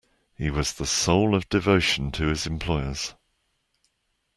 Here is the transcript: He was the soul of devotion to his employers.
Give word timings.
He 0.33 0.49
was 0.49 0.73
the 0.73 0.87
soul 0.87 1.35
of 1.35 1.47
devotion 1.47 2.11
to 2.13 2.25
his 2.25 2.47
employers. 2.47 3.13